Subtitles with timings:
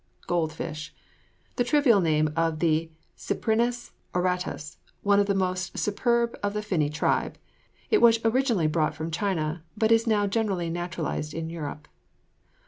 [0.25, 0.95] GOLD FISH.
[1.57, 6.89] The trivial name of the Cyprinus auratus, one of the most superb of the finny
[6.89, 7.37] tribe.
[7.91, 11.87] It was originally brought from China, but is now generally naturalized in Europe.